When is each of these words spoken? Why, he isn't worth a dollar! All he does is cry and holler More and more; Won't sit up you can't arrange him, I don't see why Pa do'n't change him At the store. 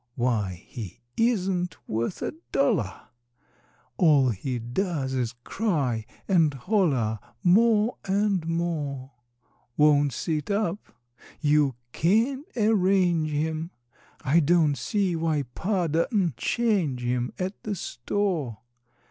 Why, 0.15 0.63
he 0.67 0.99
isn't 1.15 1.77
worth 1.87 2.23
a 2.23 2.33
dollar! 2.51 3.09
All 3.97 4.29
he 4.29 4.57
does 4.57 5.13
is 5.13 5.35
cry 5.43 6.07
and 6.27 6.51
holler 6.55 7.19
More 7.43 7.97
and 8.05 8.47
more; 8.47 9.11
Won't 9.77 10.11
sit 10.11 10.49
up 10.49 10.79
you 11.39 11.75
can't 11.91 12.47
arrange 12.57 13.29
him, 13.29 13.69
I 14.21 14.39
don't 14.39 14.75
see 14.75 15.15
why 15.15 15.43
Pa 15.53 15.85
do'n't 15.85 16.35
change 16.35 17.01
him 17.03 17.31
At 17.37 17.61
the 17.61 17.75
store. 17.75 18.57